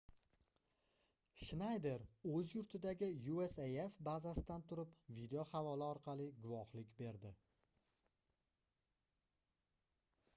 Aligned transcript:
shnayder 1.41 2.05
oʻz 2.37 2.53
yurtidagi 2.55 3.09
usaf 3.33 3.99
bazasidan 4.07 4.65
turib 4.71 4.95
video 5.19 5.43
havola 5.51 5.91
orqali 5.97 6.27
guvohlik 6.47 6.91
berdi 7.03 7.33